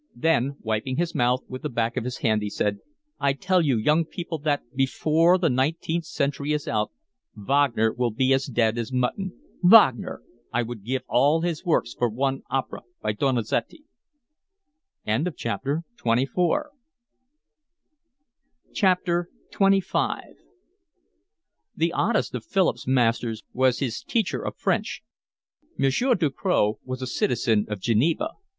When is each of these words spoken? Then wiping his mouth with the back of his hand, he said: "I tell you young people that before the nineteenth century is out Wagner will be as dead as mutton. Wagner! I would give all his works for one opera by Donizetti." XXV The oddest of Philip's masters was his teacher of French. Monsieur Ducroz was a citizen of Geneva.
Then 0.15 0.57
wiping 0.61 0.95
his 0.97 1.13
mouth 1.13 1.43
with 1.47 1.61
the 1.61 1.69
back 1.69 1.95
of 1.95 2.05
his 2.05 2.17
hand, 2.17 2.41
he 2.41 2.49
said: 2.49 2.79
"I 3.19 3.33
tell 3.33 3.61
you 3.61 3.77
young 3.77 4.03
people 4.03 4.39
that 4.39 4.63
before 4.75 5.37
the 5.37 5.47
nineteenth 5.47 6.05
century 6.05 6.53
is 6.53 6.67
out 6.67 6.91
Wagner 7.35 7.93
will 7.93 8.09
be 8.09 8.33
as 8.33 8.47
dead 8.47 8.79
as 8.79 8.91
mutton. 8.91 9.39
Wagner! 9.61 10.23
I 10.51 10.63
would 10.63 10.83
give 10.83 11.03
all 11.07 11.41
his 11.41 11.63
works 11.63 11.93
for 11.93 12.09
one 12.09 12.41
opera 12.49 12.81
by 12.99 13.11
Donizetti." 13.13 13.83
XXV 15.05 15.83
The 21.75 21.93
oddest 21.93 22.33
of 22.33 22.45
Philip's 22.47 22.87
masters 22.87 23.43
was 23.53 23.77
his 23.79 24.01
teacher 24.01 24.41
of 24.43 24.57
French. 24.57 25.03
Monsieur 25.77 26.15
Ducroz 26.15 26.77
was 26.83 27.03
a 27.03 27.07
citizen 27.07 27.67
of 27.69 27.79
Geneva. 27.79 28.29